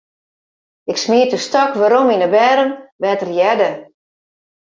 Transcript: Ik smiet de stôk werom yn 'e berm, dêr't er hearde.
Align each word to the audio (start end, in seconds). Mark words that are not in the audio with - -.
Ik 0.91 0.97
smiet 1.03 1.31
de 1.33 1.39
stôk 1.47 1.71
werom 1.79 2.09
yn 2.15 2.25
'e 2.25 2.29
berm, 2.35 2.71
dêr't 3.01 3.23
er 3.25 3.31
hearde. 3.37 3.71